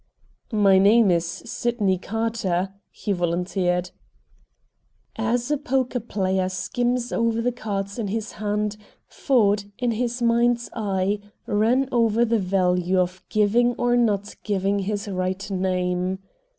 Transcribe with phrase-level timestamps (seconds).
[0.55, 3.91] "My name is Sydney Carter," he volunteered.
[5.15, 10.71] As a poker player skims over the cards in his hand, Ford, in his mind's
[10.73, 16.17] eye, ran over the value of giving or not giving his right name.